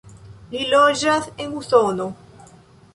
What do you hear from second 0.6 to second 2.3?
loĝas en Usono.